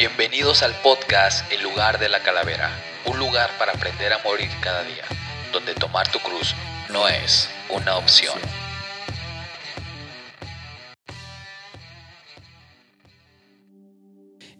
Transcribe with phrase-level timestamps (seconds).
[0.00, 2.70] Bienvenidos al podcast El lugar de la calavera,
[3.06, 5.04] un lugar para aprender a morir cada día,
[5.52, 6.54] donde tomar tu cruz
[6.90, 8.32] no es una opción.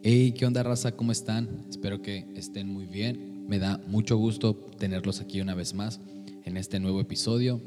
[0.03, 0.93] Hey, ¿qué onda raza?
[0.93, 1.65] ¿Cómo están?
[1.71, 3.47] Espero que estén muy bien.
[3.49, 6.01] Me da mucho gusto tenerlos aquí una vez más
[6.45, 7.63] en este nuevo episodio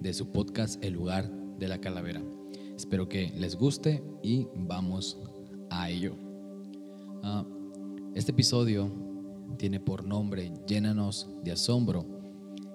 [0.00, 2.22] de su podcast El lugar de la calavera.
[2.74, 5.18] Espero que les guste y vamos
[5.68, 6.27] a ello.
[7.22, 7.44] Ah,
[8.14, 8.90] este episodio
[9.56, 12.06] tiene por nombre Llénanos de asombro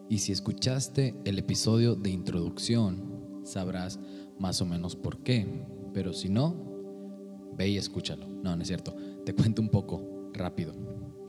[0.09, 3.99] y si escuchaste el episodio de introducción sabrás
[4.39, 6.55] más o menos por qué, pero si no,
[7.55, 8.27] ve y escúchalo.
[8.27, 8.95] No, no es cierto.
[9.25, 10.73] Te cuento un poco rápido.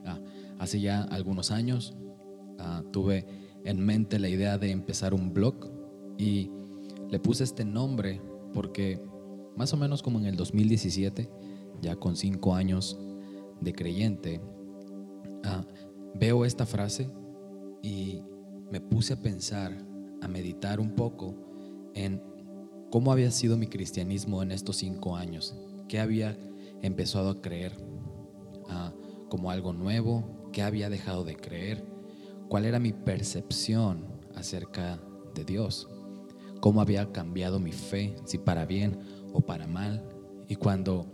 [0.05, 0.21] Ah,
[0.59, 1.95] hace ya algunos años
[2.59, 3.27] ah, tuve
[3.65, 5.55] en mente la idea de empezar un blog
[6.19, 6.51] y
[7.11, 8.21] le puse este nombre
[8.53, 9.01] porque
[9.57, 11.31] más o menos como en el 2017,
[11.81, 12.99] ya con cinco años
[13.65, 14.41] de creyente,
[15.45, 15.65] ah,
[16.15, 17.11] veo esta frase
[17.83, 18.23] y
[18.71, 19.77] me puse a pensar,
[20.23, 21.35] a meditar un poco
[21.95, 22.23] en
[22.91, 25.57] cómo había sido mi cristianismo en estos cinco años
[25.89, 26.37] qué había
[26.83, 27.73] empezado a creer
[28.69, 28.93] ah,
[29.29, 31.85] como algo nuevo, qué había dejado de creer,
[32.49, 35.01] cuál era mi percepción acerca
[35.35, 35.89] de Dios,
[36.61, 38.99] cómo había cambiado mi fe, si para bien
[39.33, 40.09] o para mal.
[40.49, 41.07] Y cuando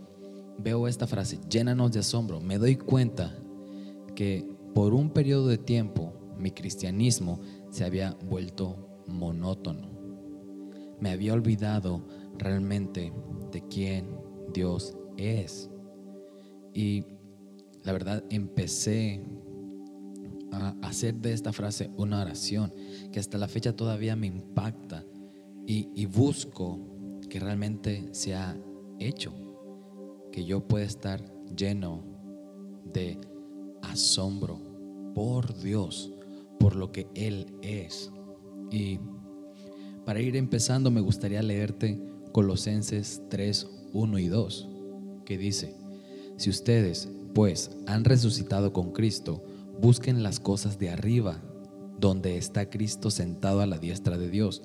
[0.57, 3.35] veo esta frase, llénanos de asombro, me doy cuenta
[4.15, 9.89] que por un periodo de tiempo mi cristianismo se había vuelto monótono.
[10.99, 12.05] Me había olvidado
[12.37, 13.11] realmente
[13.51, 14.07] de quién
[14.53, 15.69] Dios es.
[16.73, 17.05] Y
[17.83, 19.23] la verdad empecé
[20.51, 22.73] a hacer de esta frase una oración
[23.11, 25.03] que hasta la fecha todavía me impacta
[25.65, 26.79] y, busco
[27.29, 28.57] que realmente sea
[28.99, 29.33] hecho,
[30.31, 31.21] que yo pueda estar
[31.55, 32.03] lleno
[32.93, 33.19] de
[33.81, 34.59] asombro
[35.13, 36.11] por Dios,
[36.59, 38.11] por lo que Él es.
[38.69, 38.99] Y
[40.05, 44.69] para ir empezando me gustaría leerte Colosenses 3, 1 y 2,
[45.25, 45.75] que dice,
[46.37, 49.43] si ustedes, pues, han resucitado con Cristo,
[49.79, 51.41] busquen las cosas de arriba,
[51.99, 54.63] donde está Cristo sentado a la diestra de Dios,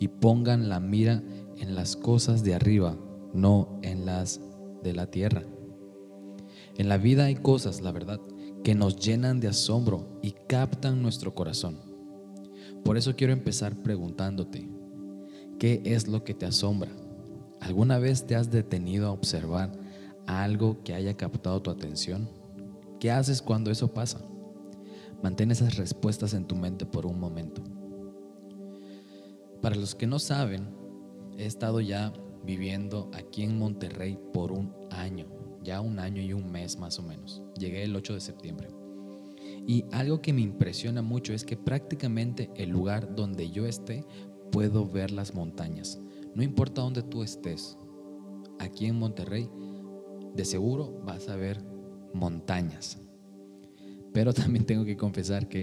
[0.00, 1.22] y pongan la mira
[1.58, 2.96] en las cosas de arriba,
[3.32, 4.40] no en las
[4.84, 5.42] de la tierra.
[6.76, 8.20] En la vida hay cosas, la verdad,
[8.62, 11.80] que nos llenan de asombro y captan nuestro corazón.
[12.84, 14.68] Por eso quiero empezar preguntándote,
[15.58, 16.90] ¿qué es lo que te asombra?
[17.60, 19.72] ¿Alguna vez te has detenido a observar
[20.26, 22.28] algo que haya captado tu atención?
[23.00, 24.20] ¿Qué haces cuando eso pasa?
[25.22, 27.62] Mantén esas respuestas en tu mente por un momento.
[29.62, 30.68] Para los que no saben,
[31.38, 32.12] he estado ya
[32.44, 35.26] viviendo aquí en Monterrey por un año,
[35.62, 37.42] ya un año y un mes más o menos.
[37.58, 38.68] Llegué el 8 de septiembre.
[39.66, 44.04] Y algo que me impresiona mucho es que prácticamente el lugar donde yo esté
[44.52, 46.00] puedo ver las montañas.
[46.34, 47.78] No importa dónde tú estés,
[48.58, 49.48] aquí en Monterrey,
[50.34, 51.64] de seguro vas a ver
[52.12, 53.00] montañas.
[54.12, 55.62] Pero también tengo que confesar que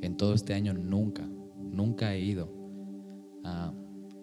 [0.00, 2.52] en todo este año nunca, nunca he ido
[3.44, 3.72] a,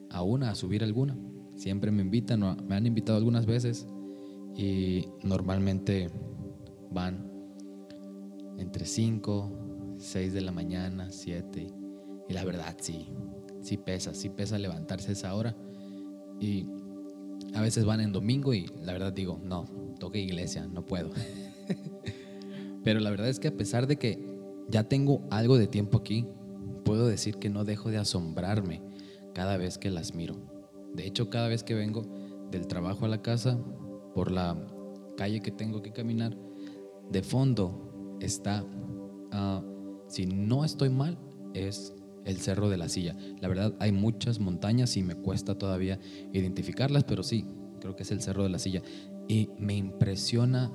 [0.09, 1.17] a una, a subir alguna.
[1.55, 3.87] Siempre me invitan, me han invitado algunas veces
[4.55, 6.09] y normalmente
[6.91, 7.31] van
[8.57, 11.67] entre 5, 6 de la mañana, 7.
[12.27, 13.07] Y la verdad sí,
[13.61, 15.55] sí pesa, sí pesa levantarse esa hora.
[16.39, 16.67] Y
[17.53, 19.65] a veces van en domingo y la verdad digo, no,
[19.99, 21.11] toque iglesia, no puedo.
[22.83, 24.19] Pero la verdad es que a pesar de que
[24.69, 26.25] ya tengo algo de tiempo aquí,
[26.83, 28.81] puedo decir que no dejo de asombrarme
[29.33, 30.54] cada vez que las miro.
[30.95, 32.03] De hecho, cada vez que vengo
[32.51, 33.59] del trabajo a la casa,
[34.13, 34.55] por la
[35.17, 36.37] calle que tengo que caminar,
[37.09, 38.65] de fondo está,
[39.31, 39.63] ah,
[40.07, 41.17] si no estoy mal,
[41.53, 41.93] es
[42.25, 43.15] el Cerro de la Silla.
[43.41, 45.99] La verdad hay muchas montañas y me cuesta todavía
[46.33, 47.45] identificarlas, pero sí,
[47.79, 48.81] creo que es el Cerro de la Silla.
[49.27, 50.71] Y me impresiona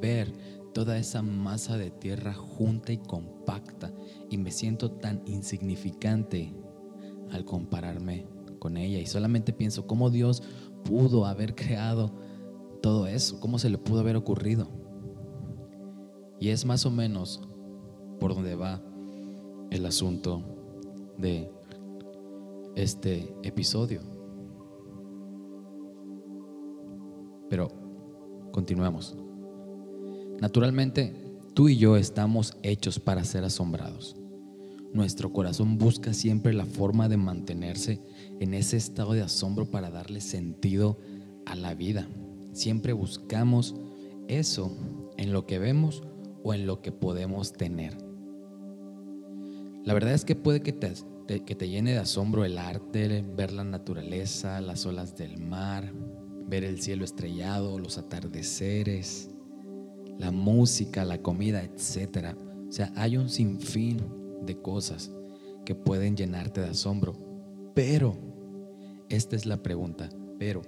[0.00, 0.32] ver
[0.72, 3.92] toda esa masa de tierra junta y compacta
[4.28, 6.52] y me siento tan insignificante
[7.30, 8.26] al compararme
[8.60, 10.44] con ella y solamente pienso cómo Dios
[10.84, 12.12] pudo haber creado
[12.80, 14.68] todo eso, cómo se le pudo haber ocurrido.
[16.38, 17.40] Y es más o menos
[18.20, 18.80] por donde va
[19.70, 20.42] el asunto
[21.18, 21.50] de
[22.76, 24.00] este episodio.
[27.48, 27.68] Pero
[28.52, 29.16] continuemos.
[30.40, 31.14] Naturalmente,
[31.54, 34.16] tú y yo estamos hechos para ser asombrados.
[34.92, 38.00] Nuestro corazón busca siempre la forma de mantenerse
[38.40, 40.98] en ese estado de asombro para darle sentido
[41.46, 42.08] a la vida.
[42.52, 43.76] Siempre buscamos
[44.28, 44.76] eso
[45.16, 46.02] en lo que vemos
[46.42, 47.96] o en lo que podemos tener.
[49.84, 50.92] La verdad es que puede que te,
[51.44, 55.92] que te llene de asombro el arte, ver la naturaleza, las olas del mar,
[56.46, 59.30] ver el cielo estrellado, los atardeceres,
[60.18, 62.34] la música, la comida, etc.
[62.68, 63.98] O sea, hay un sinfín
[64.42, 65.10] de cosas
[65.64, 67.16] que pueden llenarte de asombro.
[67.74, 68.29] Pero,
[69.10, 70.08] esta es la pregunta,
[70.38, 70.62] pero,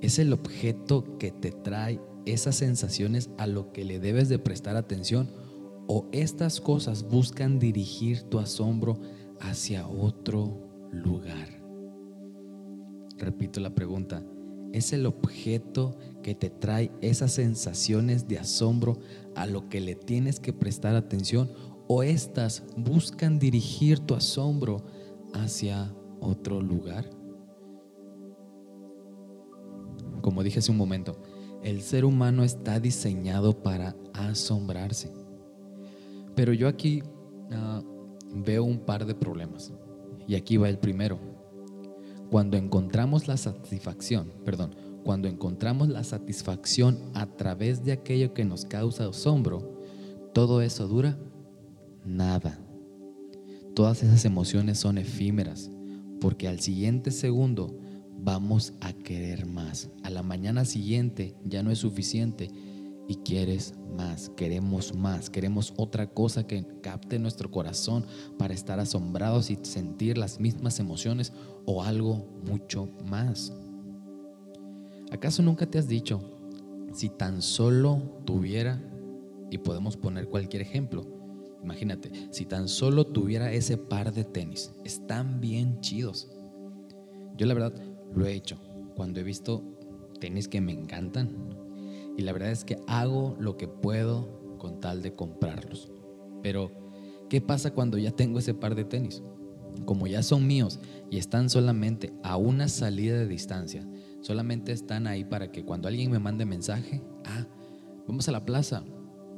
[0.00, 4.76] ¿es el objeto que te trae esas sensaciones a lo que le debes de prestar
[4.76, 5.30] atención?
[5.86, 8.98] ¿O estas cosas buscan dirigir tu asombro
[9.40, 11.62] hacia otro lugar?
[13.18, 14.24] Repito la pregunta,
[14.72, 18.98] ¿es el objeto que te trae esas sensaciones de asombro
[19.36, 21.50] a lo que le tienes que prestar atención?
[21.86, 24.84] ¿O estas buscan dirigir tu asombro
[25.34, 27.10] hacia otro lugar?
[30.20, 31.20] Como dije hace un momento,
[31.62, 35.12] el ser humano está diseñado para asombrarse.
[36.34, 37.82] Pero yo aquí uh,
[38.44, 39.72] veo un par de problemas.
[40.26, 41.18] Y aquí va el primero.
[42.30, 48.64] Cuando encontramos la satisfacción, perdón, cuando encontramos la satisfacción a través de aquello que nos
[48.64, 49.80] causa asombro,
[50.32, 51.18] todo eso dura
[52.04, 52.58] nada.
[53.74, 55.70] Todas esas emociones son efímeras,
[56.22, 57.76] porque al siguiente segundo
[58.16, 59.90] vamos a querer más.
[60.04, 62.48] A la mañana siguiente ya no es suficiente
[63.08, 68.06] y quieres más, queremos más, queremos otra cosa que capte nuestro corazón
[68.38, 71.32] para estar asombrados y sentir las mismas emociones
[71.66, 73.52] o algo mucho más.
[75.10, 76.22] ¿Acaso nunca te has dicho,
[76.92, 78.80] si tan solo tuviera,
[79.50, 81.21] y podemos poner cualquier ejemplo,
[81.62, 86.30] imagínate, si tan solo tuviera ese par de tenis, están bien chidos.
[87.36, 87.74] Yo la verdad
[88.14, 88.58] lo he hecho
[88.94, 89.62] cuando he visto
[90.20, 91.36] tenis que me encantan.
[92.16, 95.90] Y la verdad es que hago lo que puedo con tal de comprarlos.
[96.42, 96.70] Pero,
[97.28, 99.22] ¿qué pasa cuando ya tengo ese par de tenis?
[99.86, 100.78] Como ya son míos
[101.10, 103.88] y están solamente a una salida de distancia,
[104.20, 107.46] solamente están ahí para que cuando alguien me mande mensaje, ah,
[108.06, 108.84] vamos a la plaza,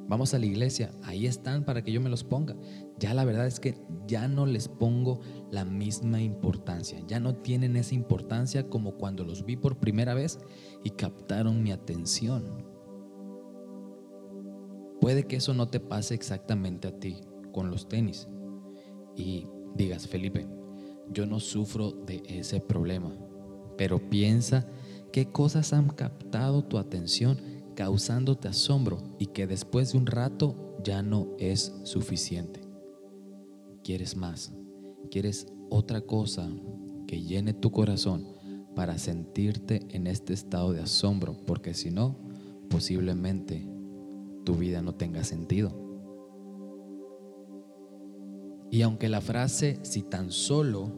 [0.09, 2.56] vamos a la iglesia, ahí están para que yo me los ponga.
[2.99, 5.21] Ya la verdad es que ya no les pongo
[5.51, 10.39] la misma importancia, ya no tienen esa importancia como cuando los vi por primera vez
[10.83, 12.65] y captaron mi atención.
[15.01, 17.21] Puede que eso no te pase exactamente a ti
[17.53, 18.29] con los tenis
[19.17, 20.47] y digas, Felipe,
[21.11, 23.15] yo no sufro de ese problema,
[23.77, 24.67] pero piensa
[25.12, 31.03] qué cosas han captado tu atención causándote asombro y que después de un rato ya
[31.03, 32.61] no es suficiente.
[33.82, 34.53] Quieres más,
[35.11, 36.49] quieres otra cosa
[37.06, 38.26] que llene tu corazón
[38.75, 42.17] para sentirte en este estado de asombro, porque si no,
[42.69, 43.67] posiblemente
[44.44, 45.85] tu vida no tenga sentido.
[48.70, 50.91] Y aunque la frase si tan solo,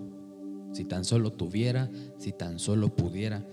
[0.72, 3.46] si tan solo tuviera, si tan solo pudiera,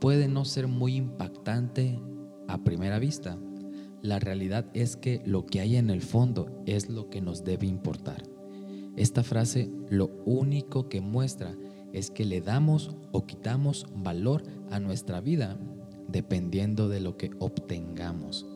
[0.00, 2.00] puede no ser muy impactante
[2.48, 3.38] a primera vista,
[4.02, 7.66] la realidad es que lo que hay en el fondo es lo que nos debe
[7.66, 8.22] importar.
[8.96, 11.54] Esta frase lo único que muestra
[11.92, 15.58] es que le damos o quitamos valor a nuestra vida
[16.08, 18.46] dependiendo de lo que obtengamos.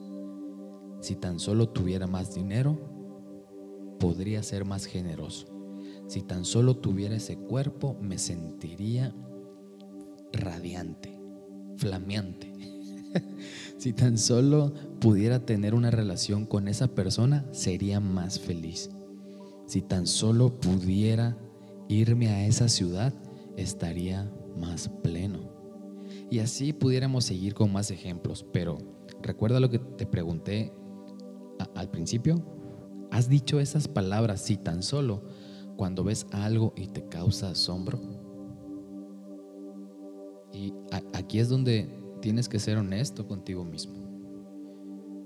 [1.00, 2.78] Si tan solo tuviera más dinero,
[3.98, 5.46] podría ser más generoso.
[6.06, 9.14] Si tan solo tuviera ese cuerpo, me sentiría
[10.32, 11.18] radiante,
[11.76, 12.52] flameante.
[13.78, 18.90] si tan solo pudiera tener una relación con esa persona, sería más feliz.
[19.66, 21.36] Si tan solo pudiera
[21.88, 23.12] irme a esa ciudad,
[23.56, 25.50] estaría más pleno.
[26.30, 28.78] Y así pudiéramos seguir con más ejemplos, pero
[29.22, 30.72] recuerda lo que te pregunté
[31.74, 32.42] al principio.
[33.10, 35.24] ¿Has dicho esas palabras si tan solo
[35.76, 38.00] cuando ves algo y te causa asombro?
[40.52, 40.72] Y
[41.12, 43.94] aquí es donde tienes que ser honesto contigo mismo.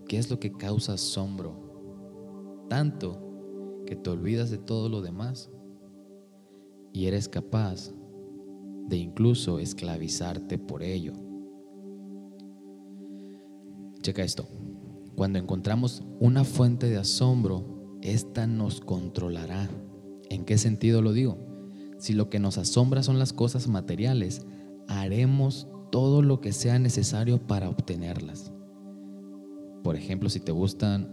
[0.08, 2.66] ¿Qué es lo que causa asombro?
[2.68, 5.50] Tanto que te olvidas de todo lo demás
[6.92, 7.92] y eres capaz
[8.88, 11.14] de incluso esclavizarte por ello.
[14.02, 14.46] Checa esto.
[15.16, 19.70] Cuando encontramos una fuente de asombro, esta nos controlará.
[20.28, 21.38] ¿En qué sentido lo digo?
[21.98, 24.46] Si lo que nos asombra son las cosas materiales,
[24.88, 28.50] haremos todo lo que sea necesario para obtenerlas.
[29.84, 31.08] Por ejemplo, si te gustan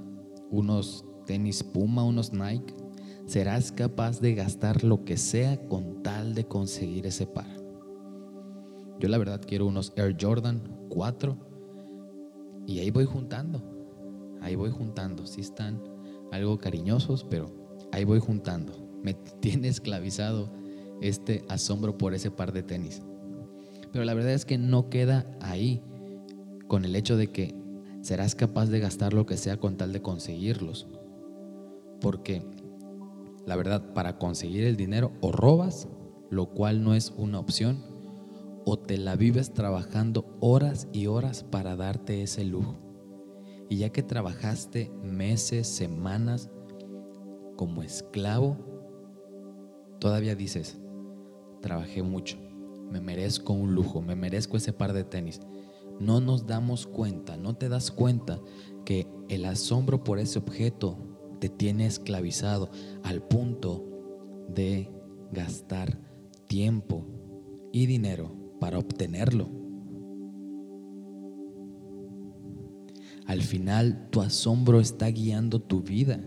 [0.50, 2.74] unos tenis Puma, unos Nike,
[3.28, 7.46] serás capaz de gastar lo que sea con tal de conseguir ese par.
[9.00, 11.38] Yo la verdad quiero unos Air Jordan 4
[12.66, 13.62] y ahí voy juntando.
[14.42, 15.28] ahí voy juntando.
[15.28, 15.80] Sí están
[16.32, 17.52] algo cariñosos, pero
[17.92, 18.74] ahí voy juntando.
[19.04, 20.52] Me tiene esclavizado
[21.02, 23.04] este asombro por ese par de tenis.
[23.92, 25.82] Pero la verdad es que no queda ahí
[26.68, 27.56] con el hecho de que
[28.02, 30.88] serás capaz de gastar lo que sea con tal de conseguirlos.
[32.00, 32.44] Porque
[33.46, 35.88] la verdad, para conseguir el dinero o robas,
[36.30, 37.84] lo cual no es una opción,
[38.66, 42.78] o te la vives trabajando horas y horas para darte ese lujo.
[43.70, 46.50] Y ya que trabajaste meses, semanas
[47.56, 48.58] como esclavo,
[50.00, 50.80] todavía dices,
[51.62, 52.38] trabajé mucho,
[52.92, 55.40] me merezco un lujo, me merezco ese par de tenis.
[56.00, 58.42] No nos damos cuenta, no te das cuenta
[58.86, 60.98] que el asombro por ese objeto
[61.40, 62.70] te tiene esclavizado
[63.04, 63.88] al punto
[64.50, 64.92] de
[65.32, 65.98] gastar
[66.48, 67.06] tiempo
[67.72, 69.50] y dinero para obtenerlo.
[73.26, 76.22] Al final tu asombro está guiando tu vida.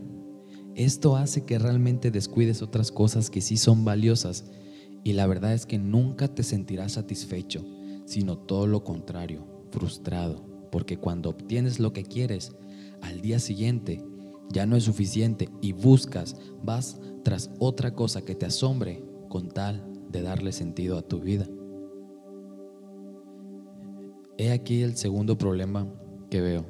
[0.74, 4.50] Esto hace que realmente descuides otras cosas que sí son valiosas
[5.04, 7.62] y la verdad es que nunca te sentirás satisfecho,
[8.06, 10.42] sino todo lo contrario, frustrado,
[10.72, 12.56] porque cuando obtienes lo que quieres,
[13.02, 14.02] al día siguiente
[14.50, 19.84] ya no es suficiente y buscas, vas tras otra cosa que te asombre con tal
[20.10, 21.46] de darle sentido a tu vida.
[24.38, 25.86] He aquí el segundo problema
[26.30, 26.64] que veo.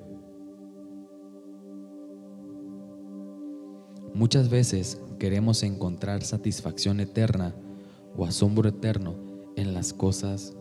[4.12, 7.54] Muchas veces queremos encontrar satisfacción eterna
[8.16, 9.16] o asombro eterno
[9.56, 10.56] en las cosas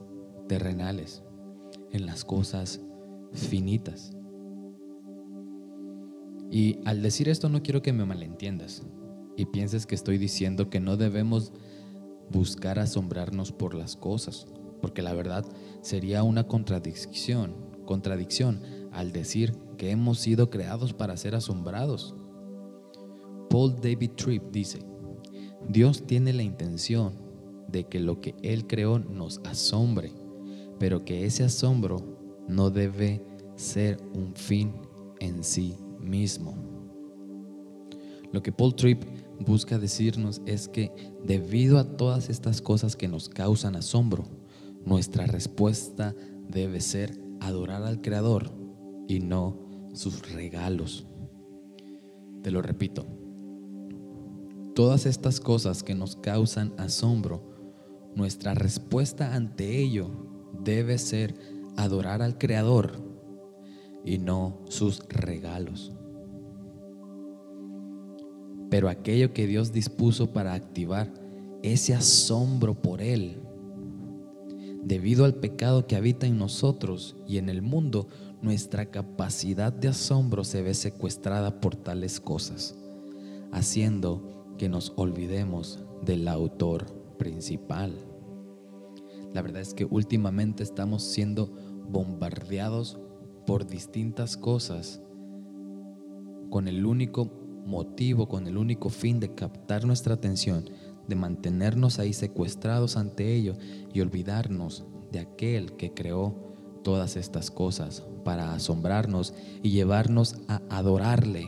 [0.48, 1.24] terrenales,
[1.92, 2.82] en las cosas
[3.32, 4.16] finitas.
[6.50, 8.84] Y al decir esto no quiero que me malentiendas
[9.36, 11.52] y pienses que estoy diciendo que no debemos
[12.30, 14.48] buscar asombrarnos por las cosas
[14.84, 15.46] porque la verdad
[15.80, 17.56] sería una contradicción,
[17.86, 18.60] contradicción
[18.92, 22.14] al decir que hemos sido creados para ser asombrados.
[23.50, 24.86] Paul David Tripp dice,
[25.70, 27.14] Dios tiene la intención
[27.68, 30.12] de que lo que Él creó nos asombre,
[30.80, 31.98] pero que ese asombro
[32.48, 33.24] no debe
[33.56, 34.74] ser un fin
[35.20, 36.56] en sí mismo.
[38.32, 39.04] Lo que Paul Tripp
[39.40, 40.92] busca decirnos es que
[41.24, 44.26] debido a todas estas cosas que nos causan asombro,
[44.86, 46.16] nuestra respuesta
[46.50, 48.52] debe ser adorar al Creador
[49.08, 49.60] y no
[49.94, 51.06] sus regalos.
[52.42, 53.06] Te lo repito,
[54.76, 57.53] todas estas cosas que nos causan asombro,
[58.16, 60.10] nuestra respuesta ante ello
[60.64, 61.36] debe ser
[61.78, 63.02] adorar al Creador
[64.06, 65.92] y no sus regalos.
[68.70, 71.14] Pero aquello que Dios dispuso para activar
[71.62, 73.44] ese asombro por Él
[74.84, 78.10] Debido al pecado que habita en nosotros y en el mundo,
[78.42, 82.76] nuestra capacidad de asombro se ve secuestrada por tales cosas,
[83.54, 86.86] haciendo que nos olvidemos del autor
[87.24, 87.94] principal.
[89.34, 91.54] La verdad es que últimamente estamos siendo
[91.90, 93.00] bombardeados
[93.46, 95.02] por distintas cosas
[96.50, 97.32] con el único
[97.66, 100.66] motivo, con el único fin de captar nuestra atención
[101.08, 103.56] de mantenernos ahí secuestrados ante ello
[103.94, 106.54] y olvidarnos de aquel que creó
[106.84, 111.48] todas estas cosas para asombrarnos y llevarnos a adorarle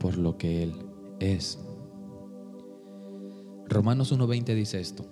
[0.00, 0.72] por lo que Él
[1.20, 1.58] es.
[3.72, 5.04] Romanos 1.20 dice esto,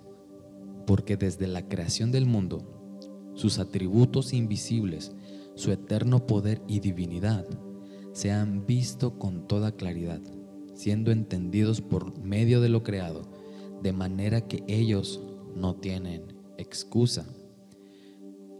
[0.85, 2.59] porque desde la creación del mundo,
[3.33, 5.13] sus atributos invisibles,
[5.55, 7.45] su eterno poder y divinidad,
[8.13, 10.21] se han visto con toda claridad
[10.81, 13.21] siendo entendidos por medio de lo creado,
[13.83, 15.21] de manera que ellos
[15.55, 16.23] no tienen
[16.57, 17.25] excusa.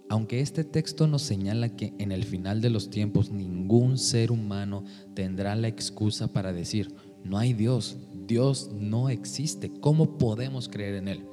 [0.08, 4.84] Aunque este texto nos señala que en el final de los tiempos ningún ser humano
[5.16, 7.98] tendrá la excusa para decir, no hay Dios,
[8.28, 11.26] Dios no existe, ¿cómo podemos creer en Él?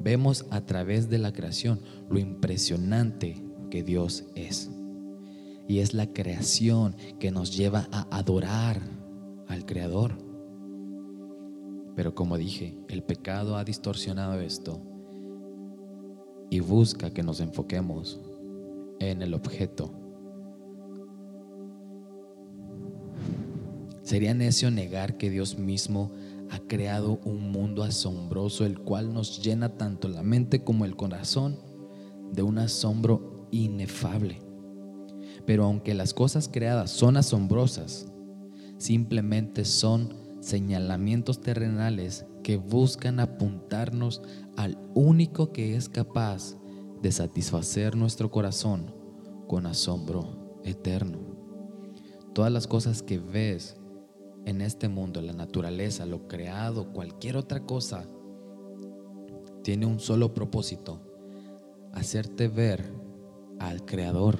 [0.00, 4.70] Vemos a través de la creación lo impresionante que Dios es.
[5.68, 8.80] Y es la creación que nos lleva a adorar
[9.46, 10.16] al Creador.
[11.94, 14.80] Pero como dije, el pecado ha distorsionado esto
[16.48, 18.20] y busca que nos enfoquemos
[18.98, 19.99] en el objeto.
[24.10, 26.10] Sería necio negar que Dios mismo
[26.50, 31.60] ha creado un mundo asombroso, el cual nos llena tanto la mente como el corazón
[32.32, 34.42] de un asombro inefable.
[35.46, 38.08] Pero aunque las cosas creadas son asombrosas,
[38.78, 44.22] simplemente son señalamientos terrenales que buscan apuntarnos
[44.56, 46.56] al único que es capaz
[47.00, 48.92] de satisfacer nuestro corazón
[49.46, 51.20] con asombro eterno.
[52.34, 53.76] Todas las cosas que ves
[54.46, 58.06] en este mundo, la naturaleza, lo creado, cualquier otra cosa,
[59.62, 61.00] tiene un solo propósito,
[61.92, 62.92] hacerte ver
[63.58, 64.38] al Creador.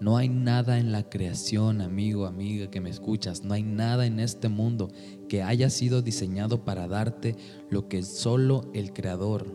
[0.00, 3.44] No hay nada en la creación, amigo, amiga, que me escuchas.
[3.44, 4.88] No hay nada en este mundo
[5.28, 7.36] que haya sido diseñado para darte
[7.68, 9.54] lo que solo el Creador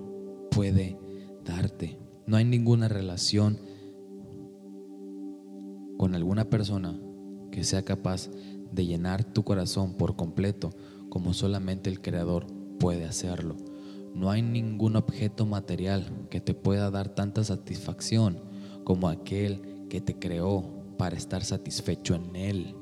[0.51, 0.99] puede
[1.43, 1.97] darte.
[2.27, 3.59] No hay ninguna relación
[5.97, 6.99] con alguna persona
[7.51, 8.29] que sea capaz
[8.75, 10.71] de llenar tu corazón por completo
[11.09, 12.45] como solamente el Creador
[12.77, 13.55] puede hacerlo.
[14.13, 18.39] No hay ningún objeto material que te pueda dar tanta satisfacción
[18.83, 20.63] como aquel que te creó
[20.97, 22.75] para estar satisfecho en Él.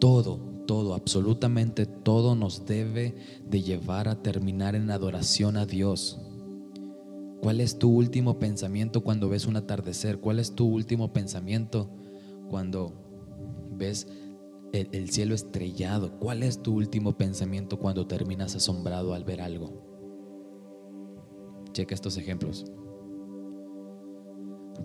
[0.00, 3.14] Todo, todo, absolutamente todo nos debe
[3.48, 6.20] de llevar a terminar en adoración a Dios.
[7.40, 10.18] ¿Cuál es tu último pensamiento cuando ves un atardecer?
[10.18, 11.90] ¿Cuál es tu último pensamiento
[12.54, 12.92] cuando
[13.72, 14.06] ves
[14.72, 16.20] el, cielo estrellado?
[16.20, 19.72] ¿Cuál es tu último pensamiento cuando terminas asombrado al ver algo?
[21.72, 22.64] Checa estos ejemplos.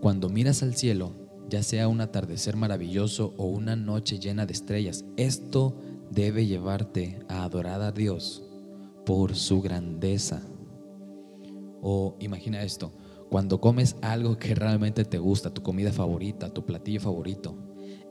[0.01, 1.13] Cuando miras al cielo,
[1.47, 5.77] ya sea un atardecer maravilloso o una noche llena de estrellas, esto
[6.09, 8.49] debe llevarte a adorar a Dios
[9.05, 10.41] por su grandeza.
[11.83, 12.93] O imagina esto,
[13.29, 17.55] cuando comes algo que realmente te gusta, tu comida favorita, tu platillo favorito,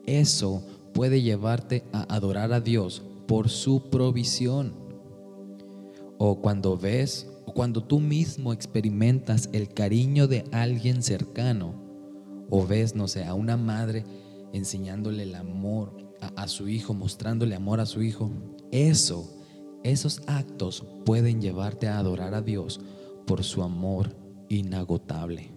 [0.07, 0.63] eso
[0.95, 4.75] puede llevarte a adorar a Dios por su provisión.
[6.19, 11.75] O cuando ves o cuando tú mismo experimentas el cariño de alguien cercano
[12.51, 14.05] o ves, no sé, a una madre
[14.53, 18.31] enseñándole el amor a, a su hijo, mostrándole amor a su hijo,
[18.73, 19.31] eso,
[19.85, 22.81] esos actos pueden llevarte a adorar a Dios
[23.27, 24.17] por su amor
[24.49, 25.51] inagotable.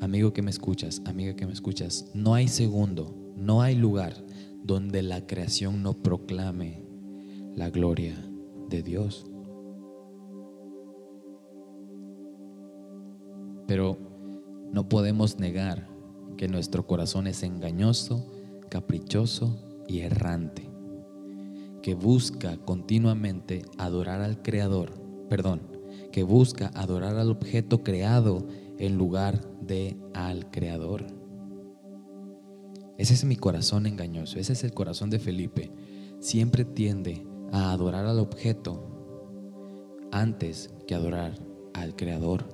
[0.00, 4.14] Amigo que me escuchas, amiga que me escuchas, no hay segundo, no hay lugar
[4.62, 6.84] donde la creación no proclame
[7.54, 8.14] la gloria
[8.68, 9.26] de Dios.
[13.66, 13.98] Pero
[14.72, 15.88] no podemos negar
[16.36, 18.30] que nuestro corazón es engañoso,
[18.68, 20.70] caprichoso y errante,
[21.82, 24.92] que busca continuamente adorar al Creador,
[25.28, 25.77] perdón,
[26.18, 28.44] que busca adorar al objeto creado
[28.76, 31.06] en lugar de al Creador.
[32.96, 35.70] Ese es mi corazón engañoso, ese es el corazón de Felipe.
[36.18, 38.84] Siempre tiende a adorar al objeto
[40.10, 41.38] antes que adorar
[41.72, 42.48] al Creador.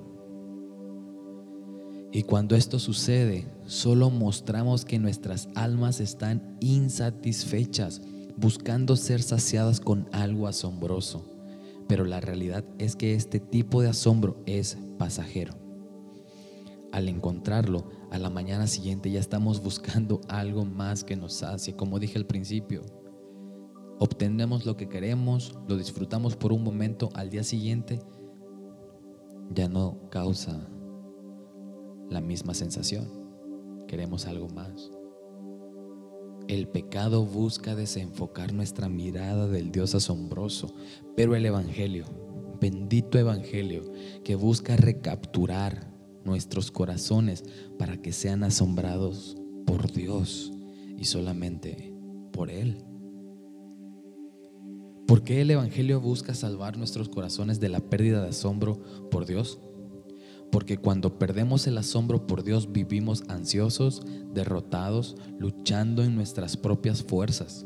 [2.11, 8.03] Y cuando esto sucede, solo mostramos que nuestras almas están insatisfechas,
[8.37, 11.34] buscando ser saciadas con algo asombroso.
[11.87, 15.65] Pero la realidad es que este tipo de asombro es pasajero
[16.95, 21.75] al encontrarlo, a la mañana siguiente ya estamos buscando algo más que nos sacie.
[21.75, 22.83] Como dije al principio,
[23.99, 27.99] obtenemos lo que queremos, lo disfrutamos por un momento, al día siguiente
[29.53, 30.69] ya no causa
[32.09, 33.09] la misma sensación.
[33.87, 34.89] Queremos algo más.
[36.47, 40.75] El pecado busca desenfocar nuestra mirada del Dios asombroso,
[41.15, 42.05] pero el Evangelio,
[42.61, 43.81] bendito Evangelio,
[44.23, 45.91] que busca recapturar
[46.23, 47.43] nuestros corazones
[47.79, 50.53] para que sean asombrados por Dios
[50.97, 51.91] y solamente
[52.31, 52.83] por Él.
[55.07, 59.59] ¿Por qué el Evangelio busca salvar nuestros corazones de la pérdida de asombro por Dios?
[60.55, 64.01] Porque cuando perdemos el asombro por Dios vivimos ansiosos,
[64.33, 67.65] derrotados, luchando en nuestras propias fuerzas.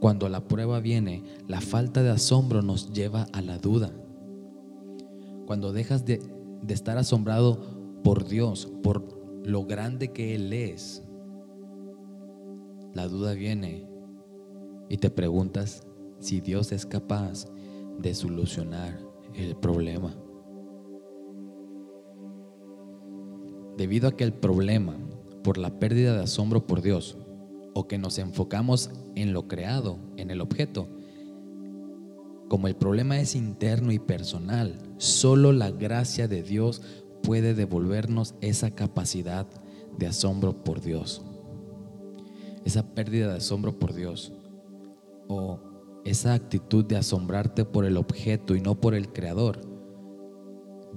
[0.00, 3.92] Cuando la prueba viene, la falta de asombro nos lleva a la duda.
[5.46, 6.20] Cuando dejas de,
[6.60, 11.04] de estar asombrado por Dios, por lo grande que Él es,
[12.94, 13.86] la duda viene
[14.88, 15.86] y te preguntas
[16.18, 17.44] si Dios es capaz
[18.00, 18.98] de solucionar
[19.34, 20.16] el problema.
[23.78, 24.96] Debido a que el problema
[25.44, 27.16] por la pérdida de asombro por Dios
[27.74, 30.88] o que nos enfocamos en lo creado, en el objeto,
[32.48, 36.82] como el problema es interno y personal, solo la gracia de Dios
[37.22, 39.46] puede devolvernos esa capacidad
[39.96, 41.22] de asombro por Dios.
[42.64, 44.32] Esa pérdida de asombro por Dios.
[45.28, 45.60] O
[46.04, 49.60] esa actitud de asombrarte por el objeto y no por el creador.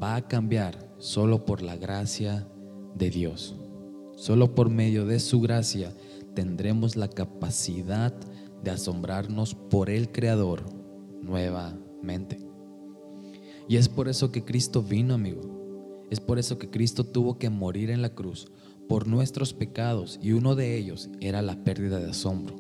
[0.02, 2.48] Va a cambiar solo por la gracia
[2.96, 3.56] de Dios.
[4.16, 5.96] Solo por medio de su gracia
[6.36, 8.14] tendremos la capacidad
[8.64, 10.64] de asombrarnos por el Creador
[11.22, 12.40] nuevamente.
[13.68, 17.50] Y es por eso que Cristo vino, amigo Es por eso que Cristo tuvo que
[17.50, 18.52] morir en la cruz
[18.88, 22.58] por nuestros pecados y uno de ellos era la pérdida de asombro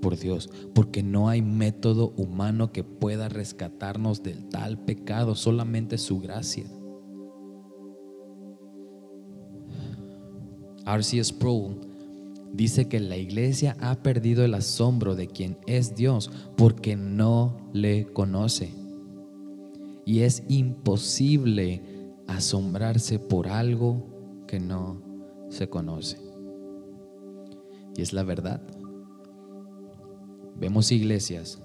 [0.00, 6.20] por Dios, porque no hay método humano que pueda rescatarnos del tal pecado, solamente su
[6.20, 6.66] gracia.
[10.86, 11.22] R.C.
[11.24, 11.76] Sproul
[12.52, 18.06] dice que la iglesia ha perdido el asombro de quien es Dios porque no le
[18.06, 18.72] conoce.
[20.06, 21.82] Y es imposible
[22.26, 25.02] asombrarse por algo que no
[25.48, 26.18] se conoce.
[27.96, 28.60] Y es la verdad.
[30.56, 31.60] Vemos iglesias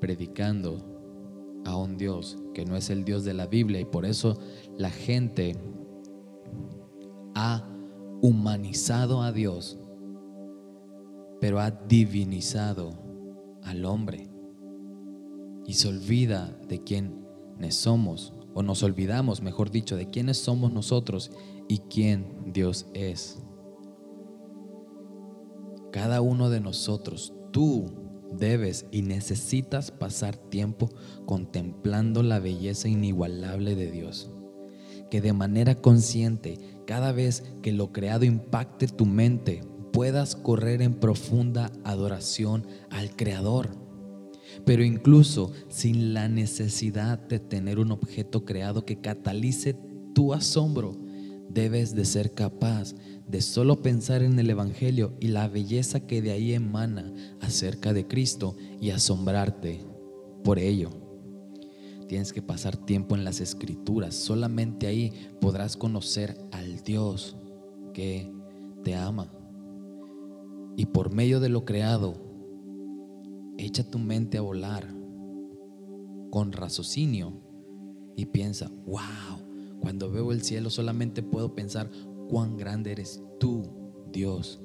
[0.00, 4.38] predicando a un Dios que no es el Dios de la Biblia y por eso
[4.76, 5.56] la gente
[7.34, 7.75] ha
[8.22, 9.78] humanizado a Dios,
[11.40, 12.92] pero ha divinizado
[13.62, 14.30] al hombre
[15.66, 21.30] y se olvida de quiénes somos, o nos olvidamos, mejor dicho, de quiénes somos nosotros
[21.68, 23.42] y quién Dios es.
[25.92, 27.86] Cada uno de nosotros, tú
[28.32, 30.90] debes y necesitas pasar tiempo
[31.26, 34.30] contemplando la belleza inigualable de Dios.
[35.10, 40.94] Que de manera consciente, cada vez que lo creado impacte tu mente, puedas correr en
[40.94, 43.70] profunda adoración al Creador.
[44.64, 49.76] Pero incluso sin la necesidad de tener un objeto creado que catalice
[50.14, 50.96] tu asombro,
[51.48, 52.94] debes de ser capaz
[53.26, 58.06] de solo pensar en el Evangelio y la belleza que de ahí emana acerca de
[58.06, 59.84] Cristo y asombrarte
[60.44, 61.05] por ello.
[62.08, 64.14] Tienes que pasar tiempo en las escrituras.
[64.14, 67.36] Solamente ahí podrás conocer al Dios
[67.92, 68.32] que
[68.84, 69.32] te ama.
[70.76, 72.14] Y por medio de lo creado,
[73.58, 74.86] echa tu mente a volar
[76.30, 77.40] con raciocinio
[78.14, 81.90] y piensa, wow, cuando veo el cielo solamente puedo pensar
[82.28, 83.62] cuán grande eres tú,
[84.12, 84.60] Dios,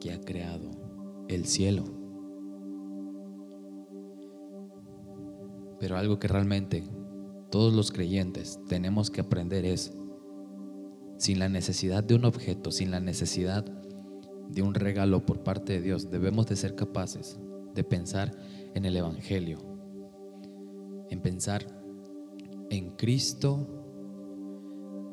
[0.00, 0.70] que ha creado
[1.28, 1.95] el cielo.
[5.78, 6.84] Pero algo que realmente
[7.50, 9.92] todos los creyentes tenemos que aprender es,
[11.18, 13.64] sin la necesidad de un objeto, sin la necesidad
[14.48, 17.38] de un regalo por parte de Dios, debemos de ser capaces
[17.74, 18.32] de pensar
[18.74, 19.58] en el Evangelio,
[21.10, 21.66] en pensar
[22.70, 23.66] en Cristo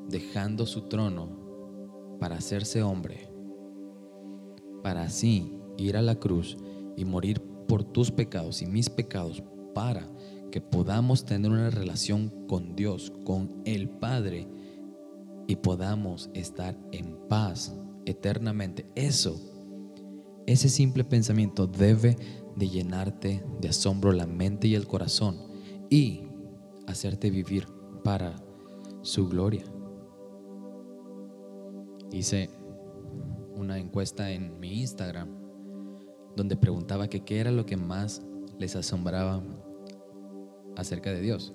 [0.10, 3.30] dejando su trono para hacerse hombre,
[4.82, 6.58] para así ir a la cruz
[6.96, 10.08] y morir por tus pecados y mis pecados, para
[10.54, 14.48] que podamos tener una relación con Dios, con el Padre,
[15.48, 18.86] y podamos estar en paz eternamente.
[18.94, 19.36] Eso,
[20.46, 22.16] ese simple pensamiento debe
[22.56, 25.40] de llenarte de asombro la mente y el corazón
[25.90, 26.22] y
[26.86, 27.66] hacerte vivir
[28.04, 28.36] para
[29.02, 29.64] su gloria.
[32.12, 32.52] Hice
[33.56, 35.30] una encuesta en mi Instagram
[36.36, 38.22] donde preguntaba que qué era lo que más
[38.60, 39.42] les asombraba
[40.76, 41.54] acerca de Dios.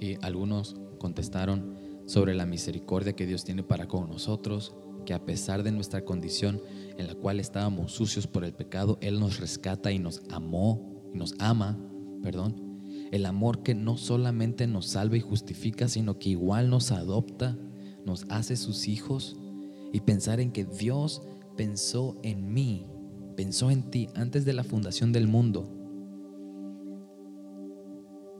[0.00, 4.74] Y algunos contestaron sobre la misericordia que Dios tiene para con nosotros,
[5.04, 6.60] que a pesar de nuestra condición
[6.96, 11.18] en la cual estábamos sucios por el pecado, Él nos rescata y nos amó, y
[11.18, 11.78] nos ama,
[12.22, 12.80] perdón.
[13.10, 17.56] El amor que no solamente nos salva y justifica, sino que igual nos adopta,
[18.04, 19.36] nos hace sus hijos
[19.92, 21.22] y pensar en que Dios
[21.56, 22.86] pensó en mí,
[23.36, 25.77] pensó en ti antes de la fundación del mundo.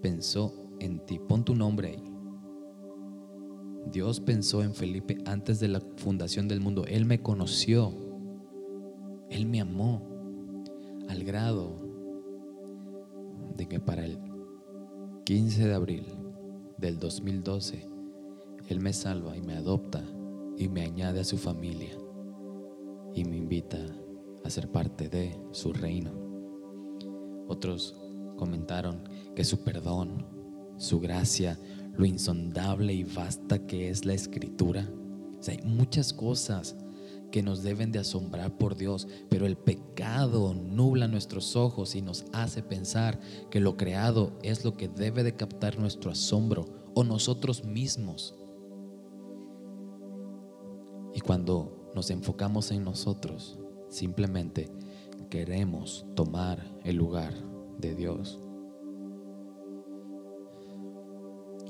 [0.03, 1.19] Pensó en ti.
[1.19, 2.05] Pon tu nombre ahí.
[3.91, 6.85] Dios pensó en Felipe antes de la fundación del mundo.
[6.87, 7.93] Él me conoció.
[9.31, 10.03] Él me amó
[11.09, 11.89] al grado
[13.57, 14.19] de que para el
[15.25, 16.07] 15 de abril
[16.79, 17.87] del 2012
[18.69, 20.03] Él me salva y me adopta
[20.57, 21.97] y me añade a su familia
[23.15, 23.79] y me invita
[24.45, 26.13] a ser parte de su reino.
[27.49, 27.97] Otros
[28.37, 29.03] comentaron
[29.39, 30.27] que su perdón,
[30.79, 31.61] su gracia,
[31.97, 34.91] lo insondable y vasta que es la escritura.
[35.47, 36.75] hay muchas cosas
[37.31, 42.25] que nos deben de asombrar por Dios, pero el pecado nubla nuestros ojos y nos
[42.33, 46.65] hace pensar que lo creado es lo que debe de captar nuestro asombro
[46.97, 48.35] o nosotros mismos.
[51.15, 53.57] Y cuando nos enfocamos en nosotros,
[53.89, 54.69] simplemente
[55.31, 57.35] queremos tomar el lugar
[57.79, 58.41] de Dios.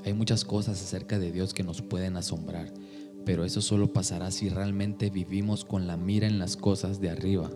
[0.05, 2.73] Hay muchas cosas acerca de Dios que nos pueden asombrar,
[3.25, 7.49] pero eso solo pasará si realmente vivimos con la mira en las cosas de arriba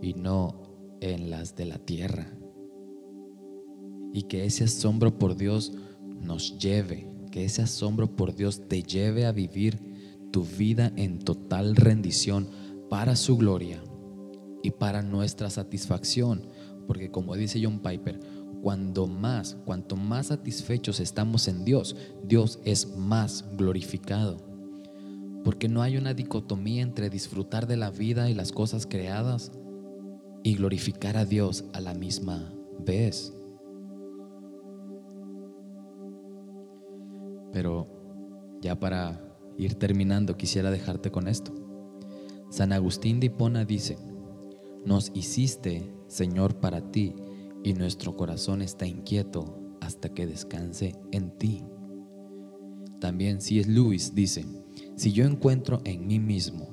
[0.00, 0.62] y no
[1.00, 2.32] en las de la tierra.
[4.12, 5.72] Y que ese asombro por Dios
[6.20, 9.78] nos lleve que ese asombro por Dios te lleve a vivir
[10.30, 12.48] tu vida en total rendición
[12.88, 13.82] para su gloria
[14.62, 16.46] y para nuestra satisfacción.
[16.86, 18.20] Porque como dice John Piper,
[18.62, 24.36] cuando más, cuanto más satisfechos estamos en Dios, Dios es más glorificado.
[25.44, 29.52] Porque no hay una dicotomía entre disfrutar de la vida y las cosas creadas
[30.42, 33.32] y glorificar a Dios a la misma vez.
[37.52, 37.88] Pero
[38.60, 39.20] ya para
[39.56, 41.52] ir terminando, quisiera dejarte con esto.
[42.50, 43.96] San Agustín de Hipona dice,
[44.84, 47.14] nos hiciste, Señor, para ti,
[47.62, 51.64] y nuestro corazón está inquieto hasta que descanse en ti.
[53.00, 53.70] También C.S.
[53.70, 54.44] Lewis dice,
[54.96, 56.68] si yo encuentro en mí mismo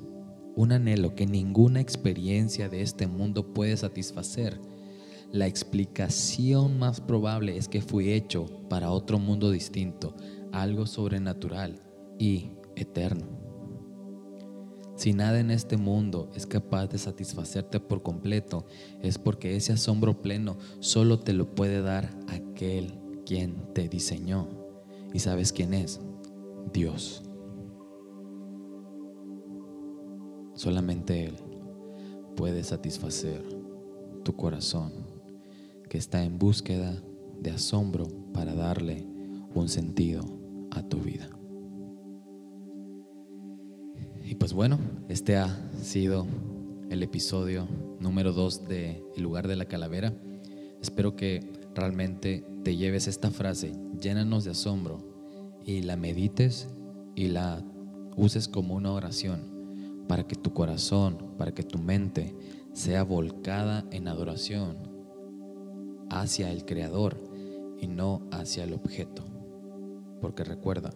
[0.56, 4.60] un anhelo que ninguna experiencia de este mundo puede satisfacer,
[5.30, 10.14] la explicación más probable es que fui hecho para otro mundo distinto,
[10.52, 11.82] algo sobrenatural
[12.18, 13.47] y eterno.
[14.98, 18.66] Si nada en este mundo es capaz de satisfacerte por completo,
[19.00, 24.48] es porque ese asombro pleno solo te lo puede dar aquel quien te diseñó.
[25.14, 26.00] ¿Y sabes quién es?
[26.72, 27.22] Dios.
[30.54, 31.36] Solamente Él
[32.34, 33.40] puede satisfacer
[34.24, 34.92] tu corazón
[35.88, 37.00] que está en búsqueda
[37.40, 39.06] de asombro para darle
[39.54, 40.24] un sentido
[40.72, 41.37] a tu vida.
[44.28, 45.48] Y pues bueno, este ha
[45.82, 46.26] sido
[46.90, 47.66] el episodio
[47.98, 50.12] número 2 de El lugar de la calavera.
[50.82, 54.98] Espero que realmente te lleves esta frase, llénanos de asombro,
[55.64, 56.68] y la medites
[57.14, 57.64] y la
[58.16, 62.36] uses como una oración para que tu corazón, para que tu mente
[62.74, 64.76] sea volcada en adoración
[66.10, 67.18] hacia el Creador
[67.80, 69.24] y no hacia el objeto.
[70.20, 70.90] Porque recuerda,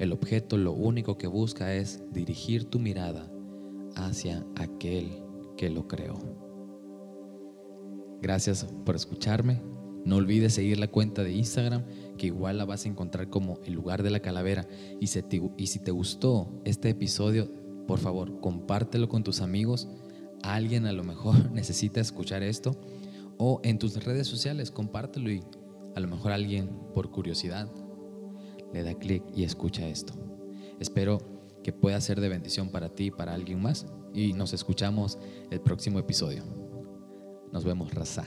[0.00, 3.30] el objeto lo único que busca es dirigir tu mirada
[3.94, 5.22] hacia aquel
[5.58, 6.18] que lo creó.
[8.22, 9.60] Gracias por escucharme.
[10.06, 11.84] No olvides seguir la cuenta de Instagram,
[12.16, 14.66] que igual la vas a encontrar como el lugar de la calavera.
[15.00, 17.52] Y si te, y si te gustó este episodio,
[17.86, 19.86] por favor, compártelo con tus amigos.
[20.42, 22.74] Alguien a lo mejor necesita escuchar esto.
[23.36, 25.42] O en tus redes sociales, compártelo y
[25.94, 27.70] a lo mejor alguien por curiosidad
[28.72, 30.14] le da clic y escucha esto.
[30.78, 31.18] Espero
[31.62, 33.86] que pueda ser de bendición para ti y para alguien más.
[34.14, 35.18] Y nos escuchamos
[35.50, 36.44] el próximo episodio.
[37.52, 38.26] Nos vemos, raza.